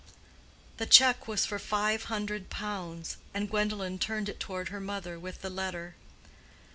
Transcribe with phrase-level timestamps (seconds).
[0.77, 5.43] The check was for five hundred pounds, and Gwendolen turned it toward her mother, with
[5.43, 5.93] the letter.